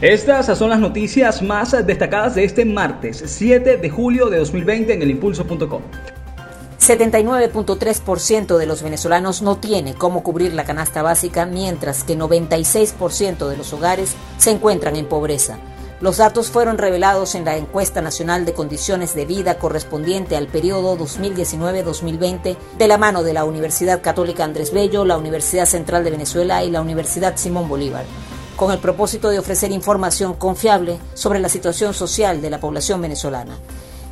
Estas 0.00 0.56
son 0.56 0.70
las 0.70 0.78
noticias 0.78 1.42
más 1.42 1.72
destacadas 1.84 2.36
de 2.36 2.44
este 2.44 2.64
martes 2.64 3.20
7 3.26 3.78
de 3.78 3.90
julio 3.90 4.28
de 4.28 4.38
2020 4.38 4.92
en 4.92 5.02
el 5.02 5.10
impulso.com. 5.10 5.82
79.3% 6.80 8.58
de 8.58 8.66
los 8.66 8.84
venezolanos 8.84 9.42
no 9.42 9.56
tiene 9.56 9.94
cómo 9.94 10.22
cubrir 10.22 10.54
la 10.54 10.64
canasta 10.64 11.02
básica, 11.02 11.46
mientras 11.46 12.04
que 12.04 12.16
96% 12.16 13.48
de 13.48 13.56
los 13.56 13.72
hogares 13.72 14.14
se 14.36 14.52
encuentran 14.52 14.94
en 14.94 15.06
pobreza. 15.06 15.58
Los 16.00 16.18
datos 16.18 16.52
fueron 16.52 16.78
revelados 16.78 17.34
en 17.34 17.44
la 17.44 17.56
encuesta 17.56 18.00
nacional 18.00 18.44
de 18.44 18.54
condiciones 18.54 19.16
de 19.16 19.26
vida 19.26 19.58
correspondiente 19.58 20.36
al 20.36 20.46
periodo 20.46 20.96
2019-2020 20.96 22.56
de 22.78 22.86
la 22.86 22.98
mano 22.98 23.24
de 23.24 23.32
la 23.32 23.44
Universidad 23.44 24.00
Católica 24.00 24.44
Andrés 24.44 24.72
Bello, 24.72 25.04
la 25.04 25.18
Universidad 25.18 25.66
Central 25.66 26.04
de 26.04 26.12
Venezuela 26.12 26.62
y 26.62 26.70
la 26.70 26.82
Universidad 26.82 27.36
Simón 27.36 27.68
Bolívar 27.68 28.04
con 28.58 28.72
el 28.72 28.80
propósito 28.80 29.30
de 29.30 29.38
ofrecer 29.38 29.70
información 29.70 30.34
confiable 30.34 30.98
sobre 31.14 31.38
la 31.38 31.48
situación 31.48 31.94
social 31.94 32.42
de 32.42 32.50
la 32.50 32.58
población 32.58 33.00
venezolana. 33.00 33.56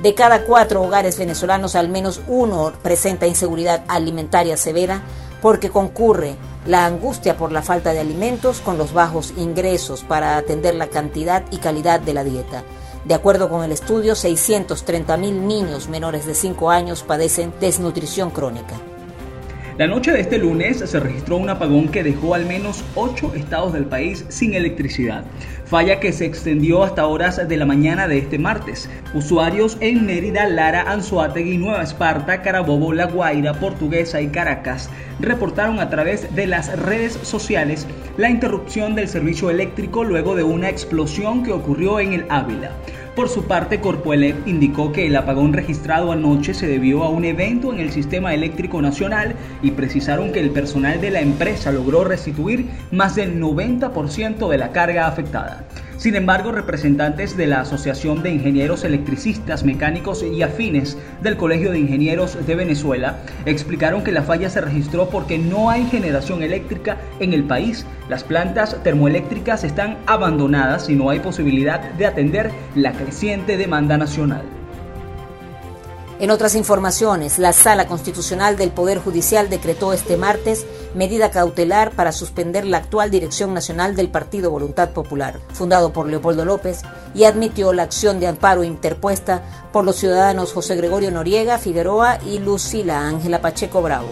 De 0.00 0.14
cada 0.14 0.44
cuatro 0.44 0.80
hogares 0.80 1.18
venezolanos, 1.18 1.74
al 1.74 1.88
menos 1.88 2.20
uno 2.28 2.72
presenta 2.80 3.26
inseguridad 3.26 3.82
alimentaria 3.88 4.56
severa 4.56 5.02
porque 5.42 5.70
concurre 5.70 6.36
la 6.66 6.86
angustia 6.86 7.36
por 7.36 7.50
la 7.50 7.62
falta 7.62 7.92
de 7.92 7.98
alimentos 7.98 8.60
con 8.60 8.78
los 8.78 8.92
bajos 8.92 9.34
ingresos 9.36 10.04
para 10.04 10.36
atender 10.36 10.76
la 10.76 10.86
cantidad 10.86 11.42
y 11.50 11.56
calidad 11.56 11.98
de 11.98 12.14
la 12.14 12.22
dieta. 12.22 12.62
De 13.04 13.14
acuerdo 13.14 13.48
con 13.48 13.64
el 13.64 13.72
estudio, 13.72 14.14
630.000 14.14 15.32
niños 15.32 15.88
menores 15.88 16.26
de 16.26 16.34
5 16.34 16.70
años 16.70 17.02
padecen 17.02 17.52
desnutrición 17.58 18.30
crónica. 18.30 18.76
La 19.78 19.86
noche 19.86 20.10
de 20.10 20.18
este 20.18 20.38
lunes 20.38 20.78
se 20.78 20.98
registró 20.98 21.36
un 21.36 21.50
apagón 21.50 21.86
que 21.86 22.02
dejó 22.02 22.34
al 22.34 22.46
menos 22.46 22.84
ocho 22.96 23.32
estados 23.36 23.72
del 23.72 23.84
país 23.84 24.24
sin 24.28 24.54
electricidad. 24.54 25.22
Falla 25.66 26.00
que 26.00 26.12
se 26.12 26.24
extendió 26.24 26.82
hasta 26.82 27.06
horas 27.06 27.48
de 27.48 27.56
la 27.56 27.64
mañana 27.64 28.08
de 28.08 28.18
este 28.18 28.40
martes. 28.40 28.90
Usuarios 29.14 29.76
en 29.78 30.04
Mérida, 30.04 30.48
Lara, 30.48 30.90
Anzuategui, 30.90 31.58
Nueva 31.58 31.84
Esparta, 31.84 32.42
Carabobo, 32.42 32.92
La 32.92 33.06
Guaira, 33.06 33.54
Portuguesa 33.54 34.20
y 34.20 34.26
Caracas 34.26 34.90
reportaron 35.20 35.78
a 35.78 35.90
través 35.90 36.34
de 36.34 36.48
las 36.48 36.76
redes 36.76 37.12
sociales 37.22 37.86
la 38.16 38.30
interrupción 38.30 38.96
del 38.96 39.06
servicio 39.06 39.48
eléctrico 39.48 40.02
luego 40.02 40.34
de 40.34 40.42
una 40.42 40.70
explosión 40.70 41.44
que 41.44 41.52
ocurrió 41.52 42.00
en 42.00 42.14
el 42.14 42.26
Ávila. 42.30 42.72
Por 43.18 43.28
su 43.28 43.46
parte, 43.46 43.80
Corpoelec 43.80 44.46
indicó 44.46 44.92
que 44.92 45.08
el 45.08 45.16
apagón 45.16 45.52
registrado 45.52 46.12
anoche 46.12 46.54
se 46.54 46.68
debió 46.68 47.02
a 47.02 47.08
un 47.08 47.24
evento 47.24 47.72
en 47.72 47.80
el 47.80 47.90
sistema 47.90 48.32
eléctrico 48.32 48.80
nacional 48.80 49.34
y 49.60 49.72
precisaron 49.72 50.30
que 50.30 50.38
el 50.38 50.50
personal 50.50 51.00
de 51.00 51.10
la 51.10 51.20
empresa 51.20 51.72
logró 51.72 52.04
restituir 52.04 52.66
más 52.92 53.16
del 53.16 53.40
90% 53.42 54.48
de 54.48 54.58
la 54.58 54.70
carga 54.70 55.08
afectada. 55.08 55.64
Sin 55.98 56.14
embargo, 56.14 56.52
representantes 56.52 57.36
de 57.36 57.48
la 57.48 57.62
Asociación 57.62 58.22
de 58.22 58.30
Ingenieros 58.30 58.84
Electricistas, 58.84 59.64
Mecánicos 59.64 60.22
y 60.22 60.42
Afines 60.42 60.96
del 61.22 61.36
Colegio 61.36 61.72
de 61.72 61.80
Ingenieros 61.80 62.46
de 62.46 62.54
Venezuela 62.54 63.18
explicaron 63.46 64.04
que 64.04 64.12
la 64.12 64.22
falla 64.22 64.48
se 64.48 64.60
registró 64.60 65.10
porque 65.10 65.38
no 65.38 65.70
hay 65.70 65.84
generación 65.86 66.44
eléctrica 66.44 66.98
en 67.18 67.32
el 67.32 67.42
país. 67.42 67.84
Las 68.08 68.22
plantas 68.22 68.80
termoeléctricas 68.84 69.64
están 69.64 69.98
abandonadas 70.06 70.88
y 70.88 70.94
no 70.94 71.10
hay 71.10 71.18
posibilidad 71.18 71.80
de 71.80 72.06
atender 72.06 72.52
la 72.76 72.92
creciente 72.92 73.56
demanda 73.56 73.98
nacional. 73.98 74.57
En 76.20 76.32
otras 76.32 76.56
informaciones, 76.56 77.38
la 77.38 77.52
Sala 77.52 77.86
Constitucional 77.86 78.56
del 78.56 78.72
Poder 78.72 78.98
Judicial 78.98 79.48
decretó 79.48 79.92
este 79.92 80.16
martes 80.16 80.66
medida 80.92 81.30
cautelar 81.30 81.92
para 81.92 82.10
suspender 82.10 82.64
la 82.64 82.78
actual 82.78 83.12
Dirección 83.12 83.54
Nacional 83.54 83.94
del 83.94 84.08
Partido 84.08 84.50
Voluntad 84.50 84.90
Popular, 84.90 85.38
fundado 85.52 85.92
por 85.92 86.08
Leopoldo 86.08 86.44
López, 86.44 86.82
y 87.14 87.22
admitió 87.22 87.72
la 87.72 87.84
acción 87.84 88.18
de 88.18 88.26
amparo 88.26 88.64
interpuesta 88.64 89.42
por 89.72 89.84
los 89.84 89.94
ciudadanos 89.94 90.52
José 90.52 90.74
Gregorio 90.74 91.12
Noriega 91.12 91.56
Figueroa 91.56 92.18
y 92.26 92.40
Lucila 92.40 93.06
Ángela 93.06 93.40
Pacheco 93.40 93.80
Bravo. 93.80 94.08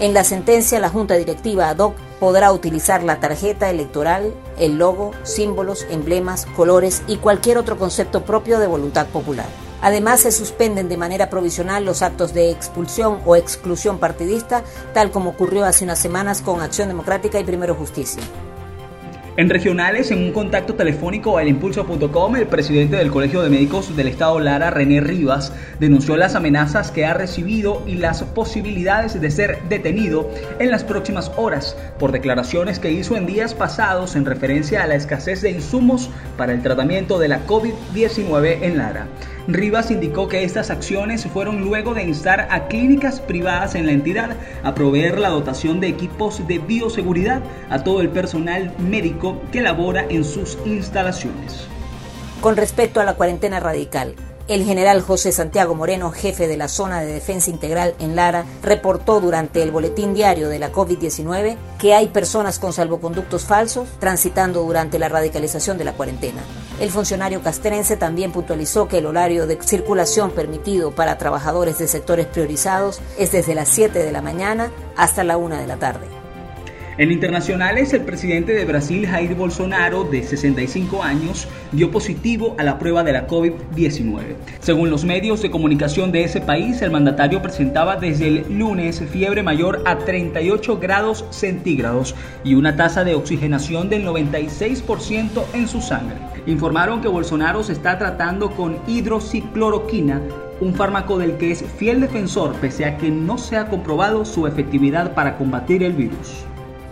En 0.00 0.12
la 0.12 0.24
sentencia, 0.24 0.78
la 0.80 0.90
Junta 0.90 1.14
Directiva 1.14 1.70
ad 1.70 1.78
hoc 1.78 1.94
podrá 2.20 2.52
utilizar 2.52 3.02
la 3.02 3.20
tarjeta 3.20 3.70
electoral, 3.70 4.34
el 4.58 4.76
logo, 4.76 5.12
símbolos, 5.22 5.86
emblemas, 5.88 6.44
colores 6.44 7.02
y 7.06 7.16
cualquier 7.16 7.56
otro 7.56 7.78
concepto 7.78 8.22
propio 8.22 8.58
de 8.58 8.66
voluntad 8.66 9.06
popular. 9.06 9.46
Además, 9.80 10.20
se 10.20 10.32
suspenden 10.32 10.88
de 10.88 10.96
manera 10.96 11.30
provisional 11.30 11.84
los 11.84 12.02
actos 12.02 12.34
de 12.34 12.50
expulsión 12.50 13.18
o 13.24 13.36
exclusión 13.36 13.98
partidista, 13.98 14.64
tal 14.92 15.10
como 15.10 15.30
ocurrió 15.30 15.64
hace 15.64 15.84
unas 15.84 15.98
semanas 15.98 16.42
con 16.42 16.60
Acción 16.60 16.88
Democrática 16.88 17.38
y 17.38 17.44
Primero 17.44 17.74
Justicia. 17.74 18.22
En 19.38 19.48
regionales, 19.48 20.10
en 20.10 20.18
un 20.24 20.32
contacto 20.32 20.74
telefónico 20.74 21.38
al 21.38 21.46
impulso.com, 21.46 22.34
el 22.34 22.48
presidente 22.48 22.96
del 22.96 23.12
Colegio 23.12 23.40
de 23.40 23.48
Médicos 23.48 23.94
del 23.96 24.08
Estado 24.08 24.40
Lara, 24.40 24.70
René 24.70 25.00
Rivas, 25.00 25.52
denunció 25.78 26.16
las 26.16 26.34
amenazas 26.34 26.90
que 26.90 27.06
ha 27.06 27.14
recibido 27.14 27.84
y 27.86 27.94
las 27.94 28.24
posibilidades 28.24 29.20
de 29.20 29.30
ser 29.30 29.62
detenido 29.68 30.28
en 30.58 30.72
las 30.72 30.82
próximas 30.82 31.30
horas 31.36 31.76
por 32.00 32.10
declaraciones 32.10 32.80
que 32.80 32.90
hizo 32.90 33.16
en 33.16 33.26
días 33.26 33.54
pasados 33.54 34.16
en 34.16 34.24
referencia 34.24 34.82
a 34.82 34.88
la 34.88 34.96
escasez 34.96 35.40
de 35.40 35.52
insumos 35.52 36.10
para 36.36 36.52
el 36.52 36.60
tratamiento 36.60 37.20
de 37.20 37.28
la 37.28 37.46
COVID-19 37.46 38.62
en 38.62 38.76
Lara. 38.76 39.06
Rivas 39.48 39.90
indicó 39.90 40.28
que 40.28 40.44
estas 40.44 40.68
acciones 40.68 41.24
fueron 41.26 41.62
luego 41.62 41.94
de 41.94 42.02
instar 42.02 42.48
a 42.50 42.68
clínicas 42.68 43.18
privadas 43.18 43.74
en 43.74 43.86
la 43.86 43.92
entidad 43.92 44.36
a 44.62 44.74
proveer 44.74 45.18
la 45.18 45.30
dotación 45.30 45.80
de 45.80 45.88
equipos 45.88 46.46
de 46.46 46.58
bioseguridad 46.58 47.40
a 47.70 47.82
todo 47.82 48.02
el 48.02 48.10
personal 48.10 48.74
médico 48.78 49.40
que 49.50 49.62
labora 49.62 50.04
en 50.10 50.22
sus 50.22 50.58
instalaciones. 50.66 51.66
Con 52.42 52.58
respecto 52.58 53.00
a 53.00 53.04
la 53.04 53.14
cuarentena 53.14 53.58
radical, 53.58 54.16
el 54.48 54.64
general 54.64 55.02
José 55.02 55.30
Santiago 55.30 55.74
Moreno, 55.74 56.10
jefe 56.10 56.48
de 56.48 56.56
la 56.56 56.68
zona 56.68 57.00
de 57.00 57.12
defensa 57.12 57.50
integral 57.50 57.94
en 57.98 58.16
Lara, 58.16 58.46
reportó 58.62 59.20
durante 59.20 59.62
el 59.62 59.70
boletín 59.70 60.14
diario 60.14 60.48
de 60.48 60.58
la 60.58 60.72
COVID-19 60.72 61.56
que 61.78 61.94
hay 61.94 62.08
personas 62.08 62.58
con 62.58 62.72
salvoconductos 62.72 63.44
falsos 63.44 63.88
transitando 64.00 64.62
durante 64.62 64.98
la 64.98 65.10
radicalización 65.10 65.76
de 65.76 65.84
la 65.84 65.92
cuarentena. 65.92 66.42
El 66.80 66.90
funcionario 66.90 67.42
castrense 67.42 67.96
también 67.96 68.32
puntualizó 68.32 68.88
que 68.88 68.98
el 68.98 69.06
horario 69.06 69.46
de 69.46 69.60
circulación 69.60 70.30
permitido 70.30 70.92
para 70.92 71.18
trabajadores 71.18 71.78
de 71.78 71.86
sectores 71.86 72.26
priorizados 72.26 73.00
es 73.18 73.32
desde 73.32 73.54
las 73.54 73.68
7 73.68 73.98
de 73.98 74.12
la 74.12 74.22
mañana 74.22 74.70
hasta 74.96 75.24
la 75.24 75.36
1 75.36 75.56
de 75.56 75.66
la 75.66 75.76
tarde. 75.76 76.17
En 76.98 77.12
internacionales, 77.12 77.92
el 77.92 78.00
presidente 78.00 78.54
de 78.54 78.64
Brasil, 78.64 79.06
Jair 79.06 79.36
Bolsonaro, 79.36 80.02
de 80.02 80.24
65 80.24 81.04
años, 81.04 81.46
dio 81.70 81.92
positivo 81.92 82.56
a 82.58 82.64
la 82.64 82.80
prueba 82.80 83.04
de 83.04 83.12
la 83.12 83.28
COVID-19. 83.28 84.34
Según 84.58 84.90
los 84.90 85.04
medios 85.04 85.40
de 85.40 85.48
comunicación 85.48 86.10
de 86.10 86.24
ese 86.24 86.40
país, 86.40 86.82
el 86.82 86.90
mandatario 86.90 87.40
presentaba 87.40 87.94
desde 87.94 88.26
el 88.26 88.58
lunes 88.58 89.00
fiebre 89.12 89.44
mayor 89.44 89.80
a 89.86 89.98
38 89.98 90.80
grados 90.80 91.24
centígrados 91.30 92.16
y 92.42 92.54
una 92.54 92.74
tasa 92.74 93.04
de 93.04 93.14
oxigenación 93.14 93.88
del 93.88 94.04
96% 94.04 95.44
en 95.54 95.68
su 95.68 95.80
sangre. 95.80 96.16
Informaron 96.46 97.00
que 97.00 97.06
Bolsonaro 97.06 97.62
se 97.62 97.74
está 97.74 97.96
tratando 97.96 98.50
con 98.50 98.76
hidroxicloroquina 98.88 100.20
un 100.60 100.74
fármaco 100.74 101.16
del 101.16 101.36
que 101.36 101.52
es 101.52 101.64
fiel 101.76 102.00
defensor 102.00 102.54
pese 102.54 102.84
a 102.86 102.96
que 102.96 103.12
no 103.12 103.38
se 103.38 103.56
ha 103.56 103.68
comprobado 103.68 104.24
su 104.24 104.48
efectividad 104.48 105.14
para 105.14 105.36
combatir 105.36 105.84
el 105.84 105.92
virus. 105.92 106.44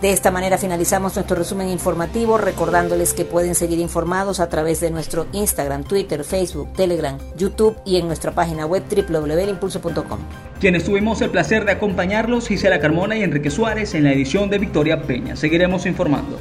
De 0.00 0.12
esta 0.12 0.30
manera 0.30 0.58
finalizamos 0.58 1.16
nuestro 1.16 1.36
resumen 1.36 1.68
informativo 1.70 2.38
recordándoles 2.38 3.12
que 3.14 3.24
pueden 3.24 3.56
seguir 3.56 3.80
informados 3.80 4.38
a 4.38 4.48
través 4.48 4.80
de 4.80 4.90
nuestro 4.90 5.26
Instagram, 5.32 5.82
Twitter, 5.82 6.22
Facebook, 6.22 6.72
Telegram, 6.74 7.18
YouTube 7.36 7.76
y 7.84 7.96
en 7.96 8.06
nuestra 8.06 8.30
página 8.30 8.64
web 8.64 8.84
www.impulso.com. 8.88 10.20
Quienes 10.60 10.84
tuvimos 10.84 11.20
el 11.20 11.30
placer 11.30 11.64
de 11.64 11.72
acompañarlos, 11.72 12.46
Gisela 12.46 12.78
Carmona 12.78 13.16
y 13.16 13.24
Enrique 13.24 13.50
Suárez 13.50 13.94
en 13.94 14.04
la 14.04 14.12
edición 14.12 14.50
de 14.50 14.58
Victoria 14.58 15.02
Peña. 15.02 15.34
Seguiremos 15.34 15.84
informando. 15.84 16.38